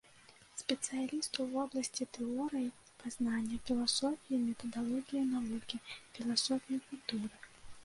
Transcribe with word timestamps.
Спецыяліст 0.59 1.33
у 1.43 1.43
вобласці 1.51 2.07
тэорыі 2.17 2.73
пазнання, 3.03 3.59
філасофіі 3.69 4.35
і 4.39 4.41
метадалогіі 4.49 5.23
навукі, 5.37 5.83
філасофіі 6.19 6.83
культуры. 6.91 7.35